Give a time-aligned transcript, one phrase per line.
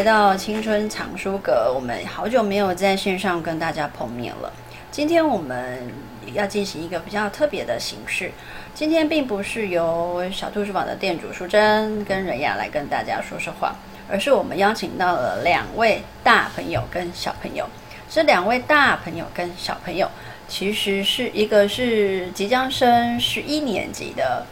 [0.00, 4.50] 来到青春藏书阁，我们好久没有在线上跟大家碰面了。
[4.90, 5.92] 今天我们
[6.32, 8.32] 要进行一个比较特别的形式。
[8.72, 13.76] 今天并不是由小兔书坊的店主淑珍跟仁雅来跟大家说说话，
[14.08, 17.68] 而是我们邀请到了两位大朋友跟小朋友。
[18.08, 20.10] 这两位大朋友跟小朋友，
[20.48, 24.46] 其实是一个是即将升十一年级的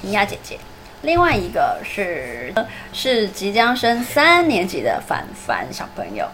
[0.00, 0.56] 婷雅姐姐。
[1.04, 2.52] 另外一个是
[2.92, 6.26] 是即将升三年级的凡凡小朋友，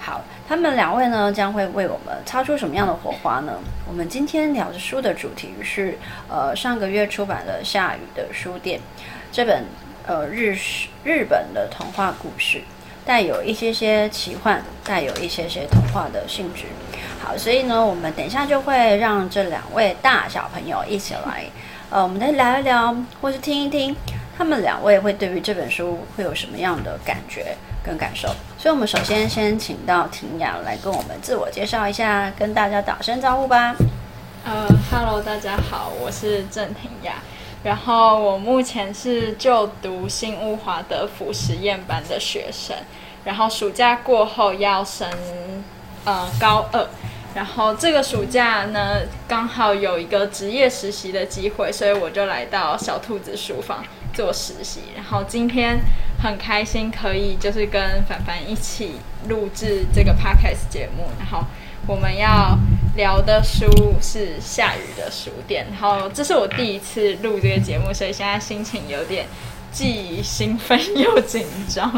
[0.00, 3.52] 好，他们两位呢将会为我们擦出什么样的火花呢？
[3.86, 5.96] 我们今天聊的书的主题是，
[6.28, 8.80] 呃，上个月出版的《夏雨的书店》
[9.30, 9.64] 这本
[10.06, 10.56] 呃日
[11.04, 12.60] 日本的童话故事，
[13.04, 16.64] 带有一些些奇幻，带有一些些童话的性质。
[17.22, 21.44] 好，所以呢，我们等一下就会让这两位大小朋友一起来。
[21.88, 23.94] 呃，我们来聊一聊，或是听一听，
[24.36, 28.26] 他们两位会对于这本书会有什么样的感觉跟感受。
[28.58, 33.76] 所以，我们首先先请到婷雅来跟我们自我介绍一下，跟大家打声招呼吧。
[34.44, 37.14] 呃，Hello，大家好，我是郑婷雅，
[37.62, 42.76] 然后我目前是就读新乌华德福实验班的学生，
[43.24, 45.08] 然后暑假过后要升
[46.04, 46.84] 呃高二。
[47.36, 53.84] 然后这个暑假呢，刚好有一个职业实习的机会，所以我就来到小兔子书房
[54.14, 54.80] 做实习。
[54.96, 55.78] 然后今天
[56.22, 58.92] 很开心可以就是跟凡凡一起
[59.28, 61.04] 录制这个 podcast 节目。
[61.18, 61.46] 然后
[61.86, 62.58] 我们要
[62.96, 63.66] 聊的书
[64.00, 65.66] 是夏雨的书店。
[65.70, 69.26] 然后这是我第一次录这个节目，所以现在心情有点
[69.70, 71.90] 既兴奋又紧张。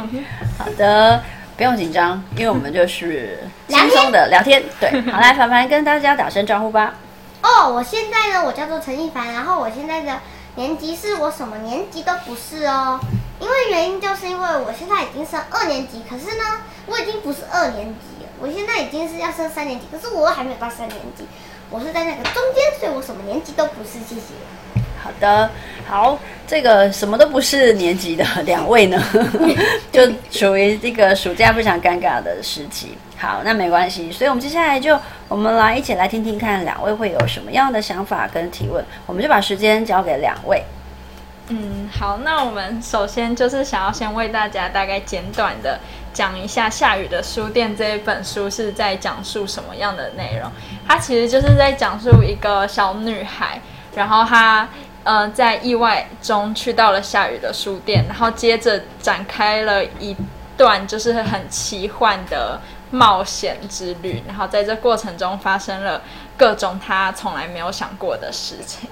[0.59, 1.22] 好的。
[1.58, 4.62] 不用紧张，因为我们就是轻松的聊天。
[4.78, 6.94] 对，好，来，凡凡跟大家打声招呼吧。
[7.42, 10.20] 哦，我现在呢，我叫做陈一凡，然后我现在的
[10.54, 13.00] 年级是我什么年级都不是哦，
[13.40, 16.44] 因为原因就是因为我现在已经升二年级，可是呢，
[16.86, 21.26] 我已经不是二年级了，我现在已经是要升三年级，可是我还没有到三年级，
[21.70, 24.78] 我是在那个中间，所以我什么年级都不是，谢谢。
[25.08, 25.50] 好的，
[25.86, 29.02] 好，这个什么都不是年级的 两位呢，
[29.91, 32.98] 就属于这个暑假非常尴尬的时期。
[33.16, 34.98] 好，那没关系，所以我们接下来就
[35.28, 40.62] 我们来一起来听听看两位会有什么样的想法跟提问，我们就把时间交给两位。
[41.48, 45.80] 嗯，好，那我们首先就是想要先为大家大概简短的
[46.12, 50.52] 讲一下《下雨的书店》这一本书是在讲述什么样的内容。
[50.86, 53.58] 它其实就是在讲述一个小女孩，
[53.94, 54.68] 然后她。
[55.04, 60.14] 呃，在意外中去到了下雨的书店，然后接着展开了一
[60.54, 62.60] 段就是很奇幻的
[62.91, 66.03] 冒险之旅，然后在这过程中发生了
[66.36, 68.91] 各种他从来没有想过的事情。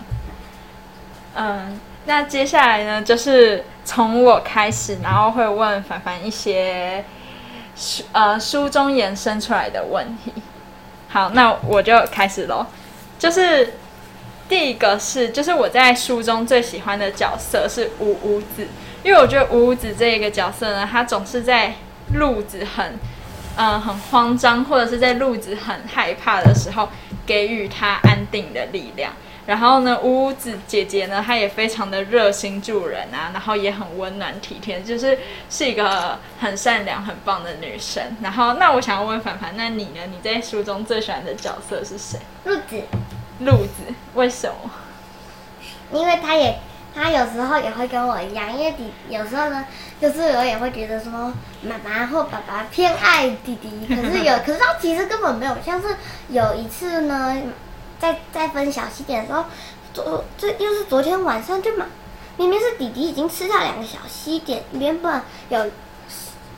[1.35, 7.05] 嗯，那接下来呢，就是从我开始，然后会问凡凡一些
[7.77, 10.33] 书呃书中延伸出来的问题。
[11.11, 12.65] 好，那我就开始喽，
[13.19, 13.75] 就是。
[14.49, 18.67] 第一个是，就是我在书中最喜欢的角色是五五子，
[19.03, 21.75] 因为我觉得五五子这一个角色呢，他总是在
[22.15, 22.99] 路子很，
[23.57, 26.89] 嗯、很慌张，或者是在路子很害怕的时候，
[27.27, 29.13] 给予他安定的力量。
[29.47, 35.17] 然后呢，五五子姐姐呢，她也非常的热心助人啊，然后也很温暖体贴，就是
[35.49, 38.03] 是一个很善良、很棒的女生。
[38.21, 40.01] 然后，那我想要问凡凡，那你呢？
[40.11, 42.19] 你在书中最喜欢的角色是谁？
[42.45, 42.83] 鹿子。
[43.41, 44.71] 鹿子为什么？
[45.93, 46.59] 因为他也，
[46.95, 49.65] 他有时候也会跟我一样，因为弟有时候呢，
[50.01, 51.13] 就是我也会觉得说
[51.63, 55.57] 妈妈或爸爸偏爱弟弟， 可是有，可是他其实根本没有。
[55.65, 55.89] 像是
[56.29, 57.37] 有一次呢，
[57.99, 59.45] 在在分小西点的时候，
[59.93, 61.87] 昨这又是昨天晚上，就嘛，
[62.37, 65.67] 明明是弟弟已经吃掉两个小西点，原本有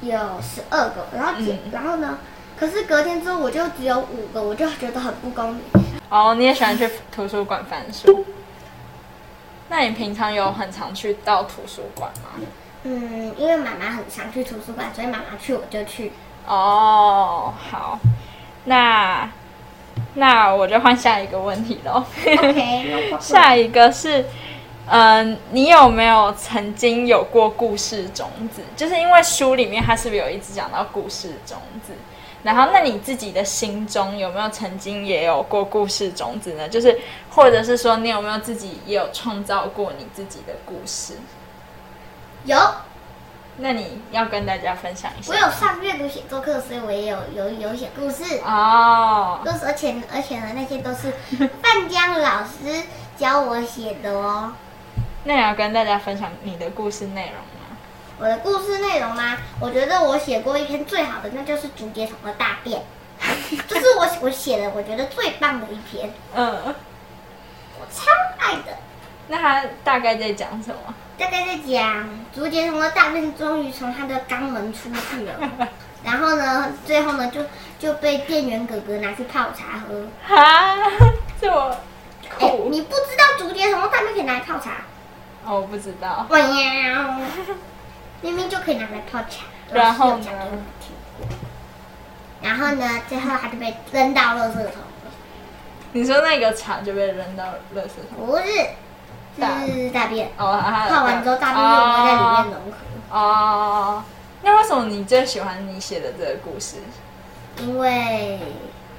[0.00, 2.18] 有十二个，然后、嗯、然后呢，
[2.58, 5.87] 可是隔天之后我就只有五个，我就觉得很不公平。
[6.10, 8.24] 哦，你也喜欢去图书馆翻书？
[9.68, 12.46] 那你平常有很常去到图书馆吗？
[12.84, 16.12] 嗯，因为妈妈很常去图书馆，所以妈妈去我就去。
[16.46, 17.98] 哦，好，
[18.64, 19.28] 那
[20.14, 22.02] 那我就换下一个问题喽。
[22.24, 24.22] OK， 下一个是，
[24.86, 28.62] 嗯、呃，你有没有曾经有过故事种子？
[28.74, 31.92] 就是因为书里面它是不是有一直讲到故事种子？
[32.42, 36.68] 然后，那你自己的心中有没有曾经也有过故事种子呢？
[36.68, 36.98] 就是，
[37.30, 41.14] 或者是说，你有没有自己也有创造过你自己的故事？
[42.44, 42.56] 有。
[43.60, 45.32] 那你要跟大家分享一下。
[45.32, 49.40] 我有上阅读写作课，所以我也有有有写故事哦。
[49.44, 51.12] 就是，而且而且呢，那些都是
[51.60, 52.84] 范江老师
[53.16, 54.52] 教我写的哦。
[55.24, 57.57] 那你要跟大家分享你的故事内容吗？
[58.18, 59.36] 我的故事内容吗？
[59.60, 62.82] 我觉得我写过一篇最好的，那就是竹节虫的大便，
[63.68, 66.12] 这是我我写的我觉得最棒的一篇。
[66.34, 66.74] 嗯，
[67.80, 68.76] 我超爱的。
[69.28, 70.94] 那他大概在讲什么？
[71.18, 75.68] 大概在讲竹节虫的大便终于从他的肛门出去了，
[76.02, 77.42] 然后呢，最后呢就
[77.78, 80.06] 就被店员哥哥拿去泡茶喝。
[80.26, 80.76] 哈，
[81.40, 81.76] 这我，
[82.38, 84.72] 哎，你不知道竹节虫的大便可以拿来泡茶？
[85.44, 86.26] 哦，我不知道。
[86.30, 87.20] 哇呀！
[88.20, 90.26] 明明就可以拿来泡茶，然后呢？
[92.42, 93.02] 然后呢？
[93.08, 95.10] 最后他就被扔到垃圾桶了。
[95.92, 97.44] 你说那个茶就被扔到
[97.74, 98.26] 垃圾桶？
[98.26, 98.44] 不是，
[99.66, 100.28] 是大便。
[100.36, 102.76] 哦，泡完之后大便就会在里面融合。
[103.10, 104.04] 哦，
[104.42, 106.76] 那为什么你最喜欢你写的这个故事？
[107.58, 108.38] 因为。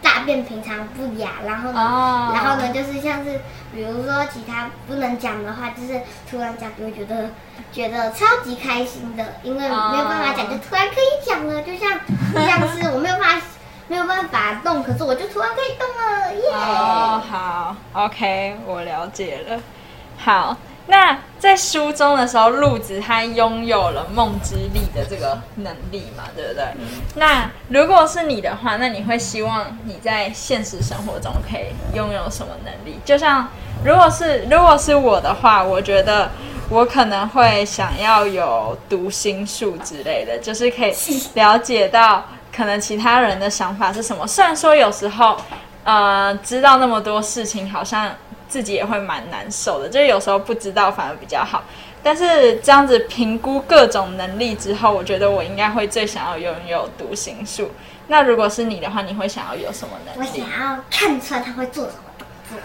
[0.01, 2.35] 大便平常不雅，然后呢，oh.
[2.35, 3.39] 然后呢，就是像是，
[3.73, 7.29] 比如说其他不能讲的话，就是突然讲就会觉得
[7.71, 11.99] 觉得超级开心的，因为没有办法讲，就突然可以讲了，就像
[12.33, 13.45] 就像是我没有办法
[13.87, 19.59] 没有办法动，可是我就突然可以动了，耶、哦，好，OK，我了解了，
[20.17, 20.55] 好。
[20.89, 26.63] 那在书中的时候，鹿子他拥有了梦之力的这个能力嘛，对不对？
[26.79, 32.99] 嗯、那如果是你的话，那你会希望你在现实生活中可以拥有什么能力？
[33.05, 33.47] 就像
[33.85, 36.31] 如果是如果是我的话，我觉得
[36.69, 40.93] 我可能会想要有读心术之类的，就是可以
[41.35, 44.25] 了解到可能其他人的想法是什么。
[44.25, 45.37] 虽然说有时候，
[45.83, 48.11] 呃，知道那么多事情，好像。
[48.49, 51.63] 自己也会蛮难受的，就是有时候不知道反而比较好。
[52.01, 57.69] 但是这样子评估各种能力之后，我觉得我应该会最想要拥有读心术。
[58.07, 60.27] 那如果是你的话，你会想要有什么能力？
[60.27, 62.57] 我想要看穿他会做什么动作，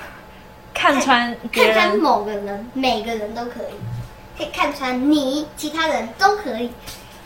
[0.72, 6.70] 看穿看穿某个人，每个人都可以，可以看穿你，其他人都可以。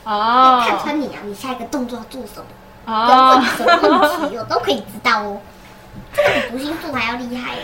[0.05, 2.45] 哦，看穿你啊，你下一个动作要做什么？
[2.87, 5.41] 哦，什么问题我都可以知道哦。
[6.13, 7.55] 这个比读心术还要厉害。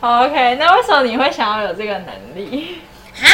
[0.00, 2.82] OK，那为什么你会想要有这个能力？
[3.20, 3.26] 啊？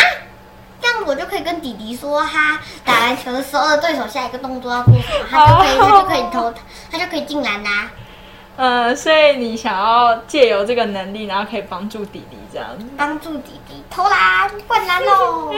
[0.80, 6.54] 这样我就可以跟弟弟说，他打篮球的时候的对手下一个动作要做什么， 他就可以，他就可以投，
[6.90, 7.90] 他就可以进篮啦。
[8.56, 12.84] 呃，所以你想要借由这个能力，然后可以帮助弟弟这样子。
[12.96, 15.54] 帮助弟弟投篮灌篮喽！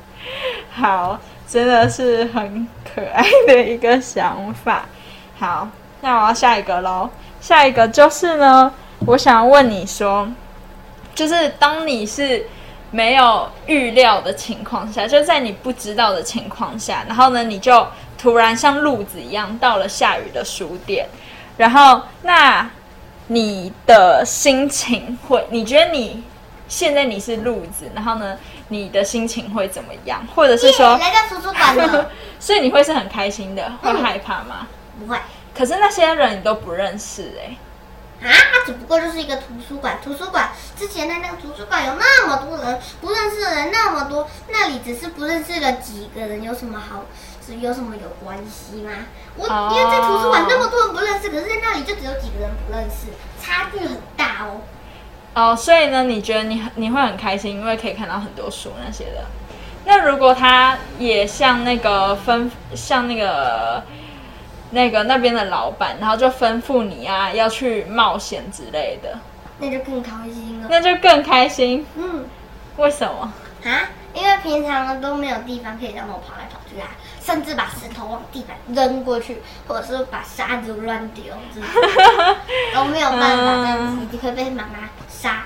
[0.74, 4.86] 好，真的是很可爱的一个想法。
[5.38, 5.68] 好。
[6.04, 7.08] 那我要下一个喽，
[7.40, 8.70] 下一个就是呢，
[9.06, 10.28] 我想问你说，
[11.14, 12.44] 就是当你是
[12.90, 17.86] 没有预料的情况下，就在你不知道的情况下，然后呢，你就
[18.18, 21.08] 突然像路子一样到了下雨的书店，
[21.56, 22.68] 然后那
[23.28, 26.22] 你的心情会，你觉得你
[26.68, 28.36] 现在你是路子，然后呢，
[28.68, 30.22] 你的心情会怎么样？
[30.34, 34.66] 或者是说来到图书馆了， 所以你会是很开心的，会害怕吗？
[35.00, 35.16] 不会。
[35.56, 37.56] 可是那些人你都不认识哎、
[38.20, 39.98] 欸，啊，他只不过就是一个图书馆。
[40.02, 47.04] 图书馆之前的那个图书馆有那么多人，不认识的人那么多，那里只是不认识了几个人，有什么好？
[47.46, 48.90] 是有什么有关系吗？
[49.36, 49.72] 我、oh.
[49.72, 53.08] 因为在图书馆那么多人不认识，可是在那里就只有几个人不认识，
[53.40, 54.62] 差距很大哦。
[55.34, 59.26] 哦，oh, 所以呢，你觉得你你会很开心，因为可以看到很多书那些的。
[59.84, 63.84] 那如果他也像那个分，像那个。
[64.74, 69.18] 那个那边的老板，然后就吩咐你啊，要去冒险之类的，
[69.58, 70.66] 那就更开心了。
[70.68, 71.86] 那就更开心。
[71.94, 72.26] 嗯，
[72.76, 73.32] 为什么？
[73.64, 73.88] 啊？
[74.12, 76.86] 因为平常呢都没有地方可以让我跑来跑去啊，
[77.20, 81.24] 甚至把石头往地板扔过去，或者是把沙子乱丢，
[82.74, 83.26] 都没有办法。
[83.36, 85.44] 这样子你会被妈妈杀，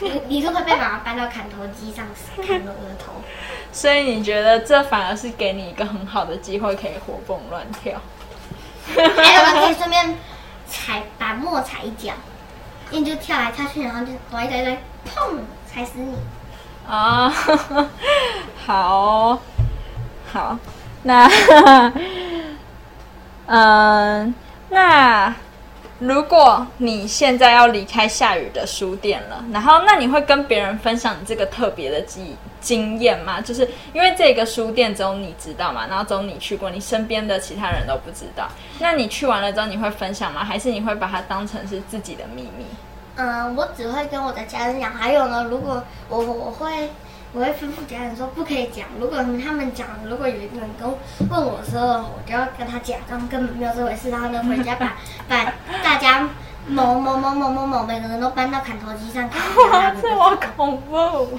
[0.00, 3.12] 你你就会被妈妈搬到砍头机上砍了额头。
[3.72, 8.00] 所以你觉得这反而是给你一个很好的机会，可以活蹦乱跳。
[8.96, 10.16] 还有，我可以顺便
[10.68, 12.12] 踩，把墨踩一脚，
[12.90, 16.16] 你就跳来跳去，然后就躲一躲一躲，砰，踩死你！
[16.88, 17.30] 啊，
[18.66, 19.38] 好，
[20.32, 20.58] 好，
[21.02, 21.28] 那，
[23.46, 24.34] 嗯，
[24.70, 25.34] 那。
[26.00, 33.40] 如果你现在要离开下雨的书店了，然后那你会跟别人分享你这个特别的经经验吗？
[33.40, 38.48] 就是因为这个书店只有你知道嘛，然后只有你去过，你身边的其他人都不知道。
[38.78, 40.42] 那你去完了之后，你会分享吗？
[40.42, 42.64] 还是你会把它当成是自己的秘密？
[43.16, 44.90] 嗯，我只会跟我的家人讲。
[44.92, 46.88] 还有呢，如果我我会。
[47.32, 48.86] 我会吩咐家人说不可以讲。
[48.98, 50.88] 如果他们讲，如果有一个人跟
[51.28, 54.10] 问我的时候，我就要跟他讲，他们根本没有这回事。
[54.10, 54.94] 然后呢，回家把
[55.28, 56.28] 把大家
[56.66, 59.96] 某某某某某某每个人都搬到砍头机上砍。
[60.00, 61.38] 这么恐怖！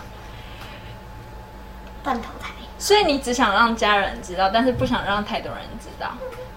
[2.04, 2.52] 断头台。
[2.80, 6.12] 所以你只想让家人知道，但是不想让太多人知道，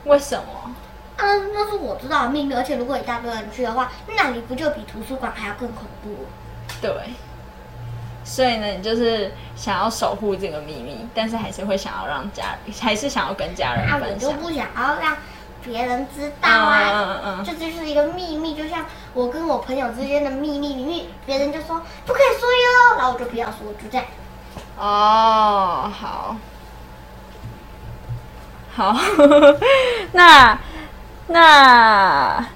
[0.05, 0.75] 为什么？
[1.17, 6.27] 嗯，那是我知道的秘密，而且如果一大堆人去的话，那里不就比图书馆还要更恐怖？
[6.81, 6.91] 对。
[8.25, 14.01] 所以呢，你就是想要守护这个秘密，但是还是会想要让家，还是想要跟家人分享。
[14.01, 15.17] 啊、我就不想要让
[15.63, 24.07] 别人知道啊，嗯嗯嗯，这就是一个秘密，就像我跟我朋友之间的秘密，秘密别人就说不可以说哟，然后我就不要说，就这样。
[24.79, 26.37] 哦，好，
[28.75, 28.97] 好，
[30.13, 30.59] 那
[31.29, 32.54] 那。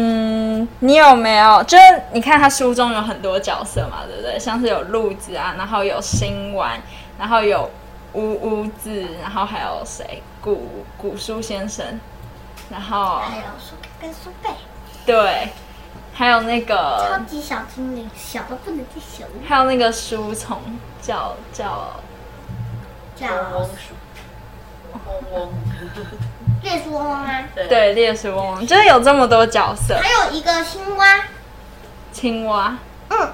[0.00, 1.60] 嗯，你有没有？
[1.64, 4.38] 就是你看他书中有很多角色嘛，对不对？
[4.38, 6.80] 像是有鹿子啊，然后有新丸，
[7.18, 7.68] 然后有
[8.12, 10.22] 乌乌子，然后还有谁？
[10.40, 11.98] 古古书先生，
[12.70, 14.50] 然后还有苏跟苏贝，
[15.04, 15.48] 对，
[16.14, 19.26] 还有那个超级小精灵，小到不能再小。
[19.48, 20.60] 还有那个书虫
[21.02, 21.96] 叫叫
[23.16, 23.26] 叫
[24.92, 25.48] 嗡嗡。
[26.62, 31.06] 猎书嗡嗡啊，对，猎书嗡嗡，就是有这么多角色，还有一个青蛙，
[32.12, 32.76] 青蛙，
[33.08, 33.18] 嗯。
[33.20, 33.32] 嗯，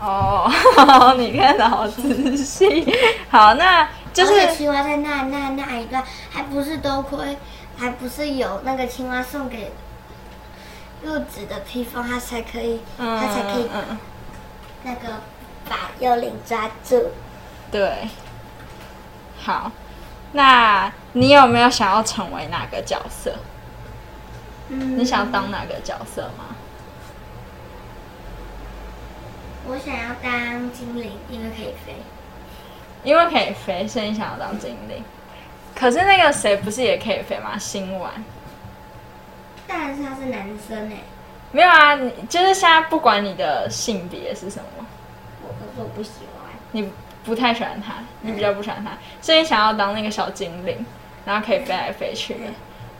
[0.00, 0.50] 哦，
[1.18, 2.92] 你看的好仔细，
[3.30, 7.36] 好，那就是青蛙在那那那一段，还不是多亏，
[7.76, 9.72] 还不是有那个青蛙送给
[11.04, 13.68] 柚子的披风，他才可以，他才可以，
[14.82, 15.20] 那个
[15.68, 17.10] 把幽灵抓住，
[17.70, 18.08] 对，
[19.42, 19.70] 好。
[20.32, 23.34] 那你有没有想要成为哪个角色？
[24.68, 26.54] 嗯，你想当哪个角色吗？
[29.66, 31.96] 我想要当精灵，因为可以飞。
[33.02, 35.02] 因为可以飞，所以你想要当精灵。
[35.74, 37.58] 可是那个谁不是也可以飞吗？
[37.58, 38.12] 新丸。
[39.66, 40.98] 但是他是男生哎。
[41.50, 44.86] 没有啊，你就是现在不管你的性别是什么，
[45.42, 46.92] 我可是我不喜欢你。
[47.22, 50.84] 不太喜欢他，你比较不喜欢他，所以想要当那个小精灵，
[51.30, 52.40] 然后可以飞来飞去的。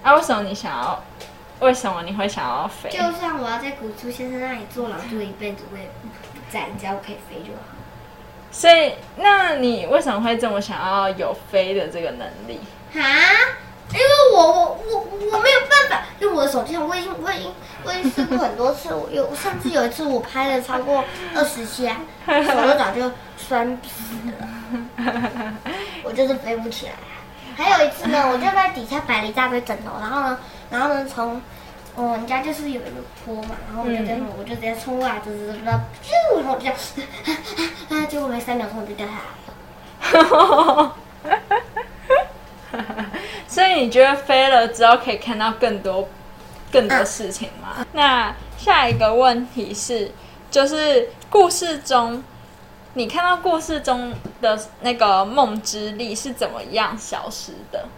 [0.05, 1.03] 啊，为什么你想要？
[1.59, 2.89] 为什么你会想要飞？
[2.89, 6.09] 就算我要在古书先生那里坐牢坐一辈子，我也不
[6.51, 7.61] 在，只要我可以飞就好。
[8.51, 12.61] 所以，那你为什么会这么想要有飞的这个能力？
[12.95, 13.03] 啊？
[13.93, 15.01] 因为我我我
[15.33, 17.53] 我没有办法，因为我的手机上我已经我已经
[17.85, 23.91] 我已经试过很多次，我有上次有一次我拍了超过二十下， 手都早就酸皮
[24.31, 24.49] 了，
[26.05, 26.93] 我就是飞不起来。
[27.61, 30.39] 还有一次呢，我就在底下摆了一大堆枕头，然后呢，
[30.71, 31.43] 然后呢，从
[31.95, 32.91] 我们家就是有一个
[33.23, 35.79] 坡嘛，然后我就这样，我就直接冲过来，就是不知道，
[36.39, 36.75] 然后就这样，
[37.91, 39.19] 啊，结果没三秒钟我就掉下来
[40.23, 40.95] 了。
[43.47, 46.09] 所以你觉得飞了之后可以看到更多、
[46.73, 47.69] 更多事情吗？
[47.77, 50.11] 啊、那下一个问题是，
[50.51, 52.25] 就是故事中，
[52.95, 57.89] 你看到故事中的那个梦之力是怎么样消失的？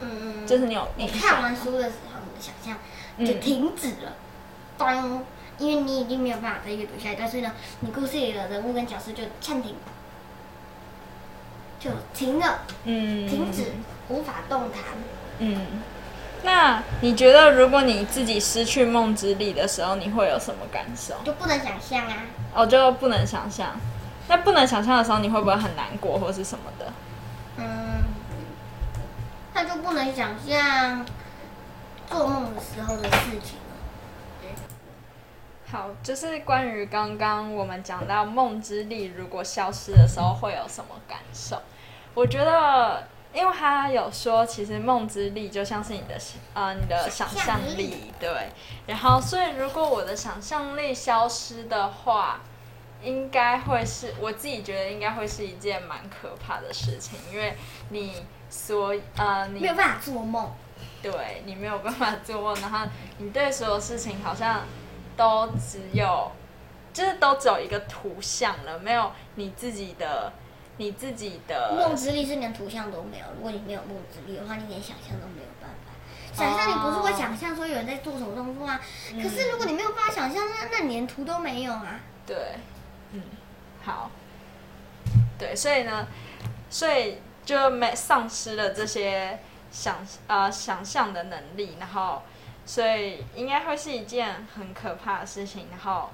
[0.00, 2.78] 嗯，就是你有你看完书的时候，你的想象
[3.26, 4.12] 就停止了，
[4.78, 5.24] 当、嗯，
[5.58, 9.74] 因为你已经没有办法再阅读下一段，所以呢，你故事里的人物跟角色就暂停。
[11.80, 13.72] 就停了，嗯，停止，
[14.10, 14.82] 无法动弹。
[15.38, 15.82] 嗯，
[16.42, 21.14] 那你觉得，如果你自己失去梦之力的时候，你会有什么感受？
[21.24, 22.22] 就不能想象啊。
[22.54, 23.78] 哦，就不能想象。
[24.28, 26.92] 那不能想象的时候，你会不会很难过，或是什么的？
[27.56, 28.02] 嗯，
[29.52, 31.04] 那就不能想象
[32.08, 33.58] 做梦的时候的事情。
[35.70, 41.62] 好，就是关于刚刚我们讲到梦之力如果消失的时候会有什么感受？
[42.12, 46.18] 我觉得，因为他有说，其实梦之力就像是你的
[46.54, 48.48] 呃你的想象力，对。
[48.86, 52.40] 然后，所以如果我的想象力消失的话，
[53.02, 57.56] 应该会是我自己觉得应该会是一件蛮可怕的事情，因为
[57.90, 60.52] 你所呃你没有办法做梦，
[61.02, 62.86] 对，你没有办法做梦，然后
[63.18, 64.62] 你对所有事情好像。
[65.16, 66.32] 都只有，
[66.94, 70.32] 就是都只有一个图像了，没有你自己的，
[70.80, 73.26] 你自己的梦之力是连图像都没有。
[73.36, 75.92] 如果你没有梦之力的话，你连想象都没有办法。
[76.32, 78.80] 想象你不是会想象说有人在做什么动作啊？
[79.12, 82.00] 嗯、可是如果你没有办法想象，那那你连图都没有啊。
[82.26, 82.54] 对，
[83.12, 83.22] 嗯，
[83.84, 84.10] 好，
[85.38, 86.08] 对，所以呢，
[86.70, 89.38] 所以就没丧失了这些
[89.70, 92.22] 想呃想象的能力，然后。
[92.66, 96.10] 所以应该会是一件很可怕的事情，然后，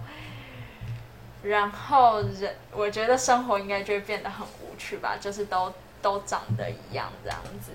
[1.49, 5.73] 然后人，我觉得生活应该就会变得很无趣吧，就是都
[6.03, 7.73] 都长得一样这样子。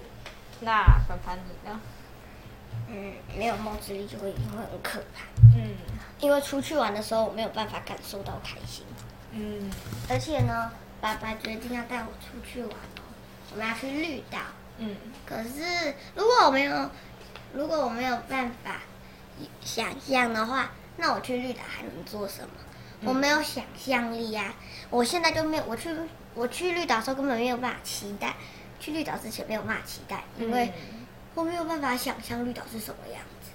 [0.59, 1.79] 那凡凡你呢？
[2.87, 5.23] 嗯，没有梦之力就会会很可怕。
[5.55, 5.75] 嗯，
[6.19, 8.85] 因为出去玩的时候我没有办法感受到开心。
[9.31, 9.71] 嗯，
[10.09, 13.01] 而且呢，爸爸决定要带我出去玩哦，
[13.53, 14.39] 我们要去绿岛。
[14.77, 14.95] 嗯。
[15.25, 16.89] 可是如果我没有，
[17.53, 18.81] 如果我没有办法
[19.63, 22.53] 想象的话，那我去绿岛还能做什么？
[23.01, 24.55] 嗯、我没有想象力呀、啊！
[24.89, 25.89] 我现在就没有，我去
[26.33, 28.35] 我去绿岛的时候根本没有办法期待，
[28.79, 30.71] 去绿岛之前没有办法期待，因为
[31.35, 33.51] 我没有办法想象绿岛是什么样子。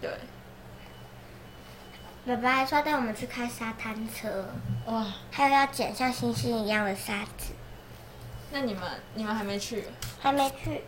[0.00, 0.10] 对。
[2.26, 4.46] 爸爸还说要带我们去开沙滩车，
[4.86, 5.06] 哇！
[5.30, 7.54] 还有要捡像星星一样的沙子。
[8.52, 8.82] 那你们
[9.14, 9.84] 你们还没去？
[10.20, 10.82] 还没去，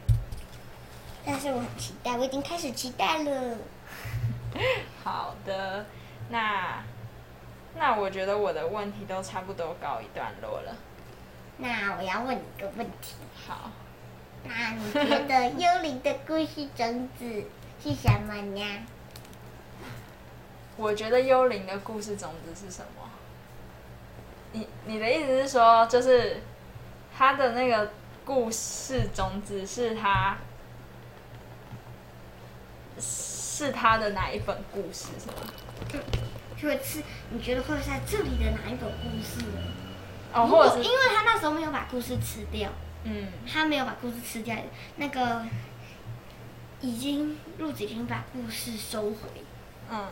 [1.25, 3.57] 但是我很期待，我已经开始期待了。
[5.03, 5.87] 好的，
[6.29, 6.85] 那
[7.77, 10.77] 那我觉得我的问题都差不多告一段落了。
[11.59, 13.15] 那我要问你一个问题。
[13.47, 13.71] 好。
[14.45, 17.45] 那你觉得幽灵的故事种子
[17.83, 18.87] 是什么呢？
[20.77, 23.09] 我觉得幽灵的故事种子是什么？
[24.53, 26.41] 你你的意思是说，就是
[27.17, 27.91] 他的那个
[28.25, 30.37] 故事种子是他
[32.99, 36.03] 是他的哪一本故事是吗？
[36.63, 39.59] 就会吃你觉得会在这里的哪一本故事呢？
[40.33, 42.71] 哦，或者是因为他那时候没有把故事吃掉，
[43.03, 44.57] 嗯，他没有把故事吃掉，
[44.95, 45.45] 那个
[46.81, 49.43] 已经陆子已经把故事收回，
[49.91, 50.07] 嗯。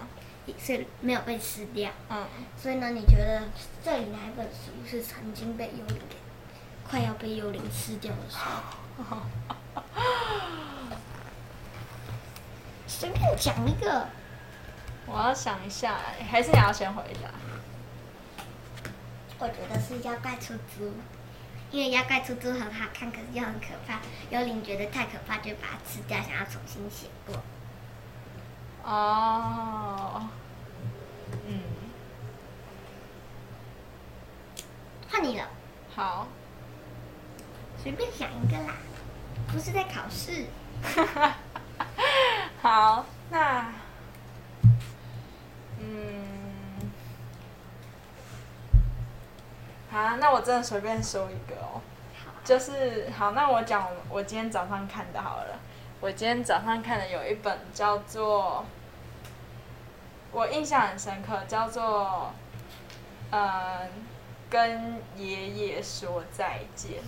[0.58, 1.92] 所以没有被吃掉。
[2.08, 2.26] 嗯。
[2.60, 3.42] 所以呢，你觉得
[3.84, 6.16] 这里哪一本书是曾经被幽灵给
[6.84, 8.38] 快要被幽灵吃掉的书？
[12.88, 14.08] 随便讲一个。
[15.12, 15.96] 我要想一下，
[16.30, 17.28] 还是你要先回答？
[19.38, 20.92] 我觉得是妖怪出租，
[21.70, 23.98] 因为妖怪出租很好看，可是又很可怕。
[24.30, 27.34] 幽灵觉得太可怕，就把它吃掉，想要重新写过。
[28.84, 30.28] 哦，
[31.46, 31.60] 嗯，
[35.10, 35.48] 换你了。
[35.94, 36.28] 好，
[37.82, 38.74] 随便想一个啦，
[39.50, 40.46] 不是在考试。
[42.62, 43.72] 好，那，
[45.80, 46.90] 嗯，
[49.90, 51.80] 好，那我真的随便说一个哦，
[52.44, 55.58] 就是好，那我讲我今天早上看的好了。
[56.02, 58.64] 我今天早上看的有一本叫做，
[60.32, 62.32] 我印象很深刻，叫做，
[63.30, 63.86] 呃，
[64.48, 67.02] 跟爷爷说再见，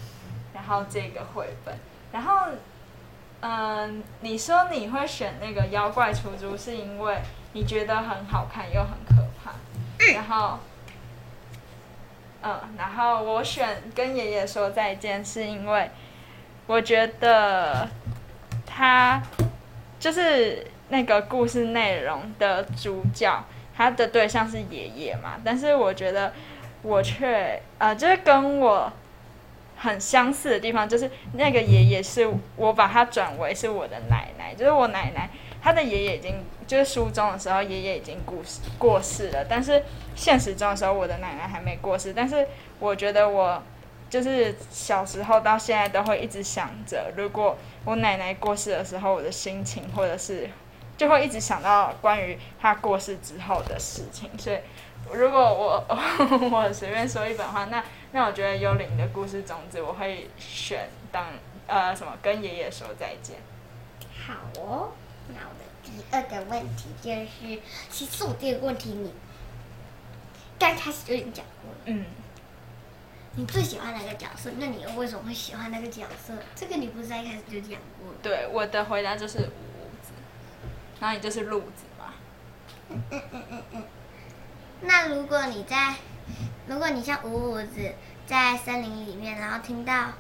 [0.53, 1.75] 然后这个绘本，
[2.13, 2.49] 然后，
[3.43, 3.91] 嗯、呃，
[4.23, 7.19] 你说你会选那个妖怪出租，是因为
[7.53, 9.53] 你觉得很好看又很可怕，
[10.15, 10.59] 然后，
[12.41, 15.91] 嗯、呃，然后我选跟爷爷说再见，是因为
[16.67, 17.89] 我觉得。
[18.75, 19.21] 他
[20.01, 23.45] 就是那个故事内容的主角，
[23.77, 26.33] 他的对象是爷爷嘛，但是我觉得
[26.81, 28.91] 我却呃，就是跟我
[29.83, 35.29] 很相似的地方，就是那个爷爷是我把他转为是我的奶奶，就是我奶奶，
[35.61, 39.83] 他的爷爷已经就是书中的时候爷爷已经过世过世了，但是
[40.15, 42.47] 现实中的时候我的奶奶还没过世，但是
[42.79, 43.63] 我觉得我。
[44.13, 50.51] 就是小时候到现在都会一直想着，如果我奶奶过世的时候，我的心情，或者是
[50.99, 54.29] 就会一直想到关于她过世之后的事情。
[54.37, 54.59] 所以，
[55.11, 55.85] 如果我
[56.53, 61.27] 我随便说一本话，那那我觉得《幽灵的故事种子》我会选当
[61.67, 63.37] 呃什么跟爷爷说再见。
[64.27, 64.93] 好哦，
[65.29, 67.61] 那我的第二个问题就是，
[67.91, 69.13] 其实我这个问题你
[70.59, 72.05] 刚开始就已经讲过了，嗯。
[73.35, 74.51] 你最喜欢哪个角色？
[74.59, 76.35] 那你又为什么会喜欢那个角色？
[76.55, 78.13] 这个你不是在一开始就讲过？
[78.23, 80.13] 对，我的回答就是五五子，
[81.01, 82.13] 然后你就是鹿子嘛。
[82.91, 83.83] 嗯嗯嗯嗯嗯。
[85.05, 85.97] 那如果你在，
[86.69, 87.93] 如果你像五五子
[88.25, 90.13] 在森林里面，然后听到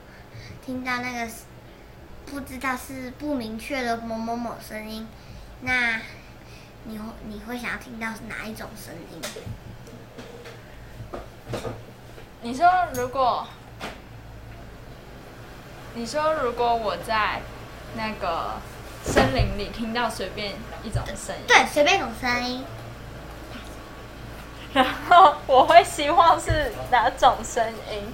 [0.67, 1.33] 听到那个
[2.27, 5.07] 不知道是不明确的某某某声音，
[5.61, 6.01] 那
[6.83, 9.23] 你会你会想要听到是哪一种声音？
[12.41, 13.47] 你说如果，
[15.95, 17.41] 你说如果我在
[17.95, 18.55] 那个
[19.05, 22.65] 森林里听到随便一种声音，对，随便一种声音，
[24.75, 28.13] 然后我会希望是哪种声音？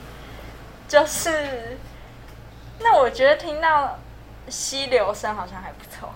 [0.89, 1.79] 就是，
[2.81, 3.99] 那我觉得听到
[4.49, 6.13] 溪流声好像还不错，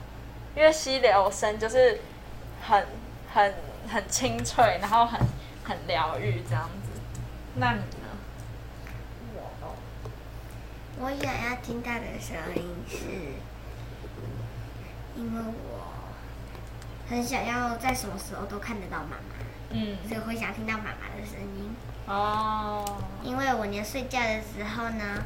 [0.57, 2.01] 因为溪流声就是
[2.67, 2.87] 很
[3.33, 3.55] 很
[3.93, 5.21] 很清脆，然后很
[5.65, 7.01] 很疗愈这样子。
[7.55, 8.09] 那你呢？
[9.37, 9.77] 我？
[10.99, 12.97] 我想要听到的声音是，
[15.15, 15.85] 因为我
[17.09, 19.32] 很想要在什么时候都看得到妈妈。
[19.73, 21.75] 嗯，所以会想听到妈妈的声音。
[22.07, 25.25] 哦，因为我连睡觉的时候呢，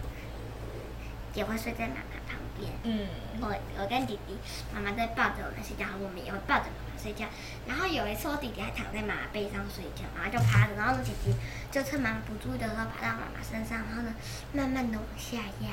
[1.35, 2.71] 也会睡在妈妈旁边。
[2.85, 3.09] 嗯，
[3.41, 4.37] 我我跟弟弟，
[4.75, 7.27] 妈妈在抱着我们睡觉，我们也会抱着妈妈睡觉。
[7.67, 11.35] 然后有一次，我弟弟还躺在妈妈背上睡觉，然后就趴着，然后呢，姐姐
[11.71, 14.15] 就趁妈妈不注意的时候爬到妈妈身上，然后呢，
[14.53, 15.69] 慢慢的往下压。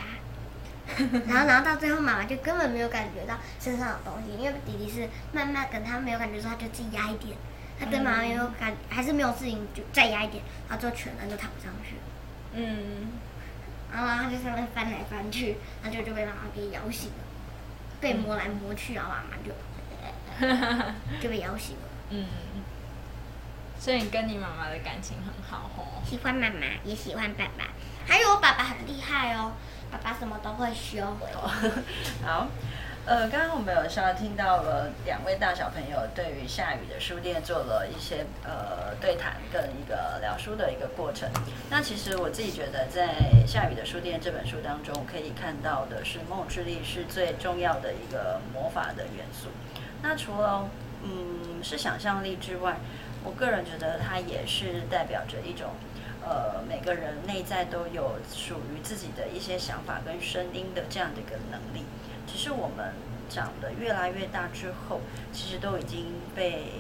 [1.28, 7.38] 然后，然后到最后，妈妈就根本没有感觉到身上有东西，因为弟弟是慢慢跟他没有感觉，说他就自己压一点，
[7.80, 11.96] 他对妈妈没有感，还是没有事情，就再压一点，然后就全人就躺上去。
[12.54, 13.10] 嗯，
[13.92, 17.24] 然后他就上面翻来翻去，然后就就被妈妈给摇醒了，
[18.00, 19.52] 被摸来摸去，然后妈妈就
[21.22, 21.82] 就被摇醒了。
[22.12, 22.28] 嗯，
[23.80, 26.02] 所以你跟你妈妈的感情很好哦。
[26.08, 27.66] 喜欢妈妈，也喜欢爸爸，
[28.08, 29.54] 还有我爸爸很厉害哦。
[29.92, 31.06] 爸爸什么都会修。
[32.26, 32.48] 好，
[33.06, 41.30] 呃，刚刚我们有稍微听到了两位大小朋友对于夏雨的书店做了一些呃对谈跟一个聊书的一个过程。
[41.70, 49.50] 那其实我自己觉得，在夏雨的书店这本书当中，可以看到的是梦之力是最重要的一个魔法的元素。
[50.02, 50.70] 那除了
[51.04, 52.78] 嗯是想象力之外，
[53.26, 55.72] 我个人觉得它也是代表着一种。
[56.26, 61.84] 呃，每个人内在都有属于自己的一些想法跟声音的这样的一个能力，
[62.28, 62.94] 只是我们
[63.30, 66.74] 长得越来越大之后，其实都已经被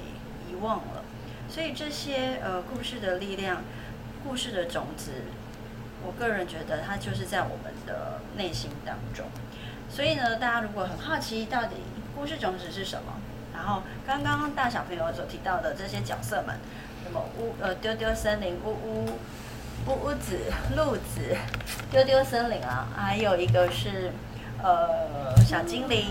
[0.49, 1.03] 遗忘了。
[1.49, 3.61] 所以这些呃故事的力量，
[4.23, 5.11] 故事的种子，
[6.05, 9.25] 我个人觉得它就是在我们的内心当中。
[9.89, 11.75] 所以呢，大家如果很好奇到底
[12.15, 13.13] 故事种子是什么，
[13.53, 16.55] 然后刚刚大小朋友所提到的这些角色们。
[17.05, 19.19] 什么乌呃丢丢森林乌乌
[19.87, 20.39] 乌乌子
[20.73, 21.35] 鹿子
[21.91, 24.09] 丢丢森林啊，还有一个是
[24.63, 26.07] 呃小精灵，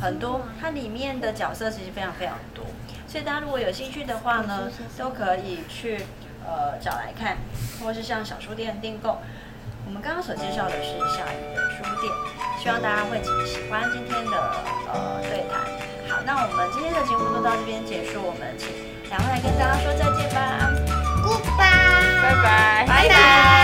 [0.00, 2.64] 很多它里面的角色其实非常非常多，
[3.06, 6.06] 所以大家如果有兴趣的话呢，都可以去
[6.46, 7.36] 呃找来看，
[7.82, 9.18] 或是向小书店订购。
[9.84, 12.12] 我们刚刚所介绍的是下雨的书店，
[12.62, 14.36] 希望大家会喜欢今天的
[14.92, 15.60] 呃对谈。
[16.08, 18.68] 好，那我们今天的节目就到这边结束，我们请
[19.10, 20.70] 两位来跟大家说再见吧
[21.24, 23.61] ，Goodbye，拜拜，拜拜。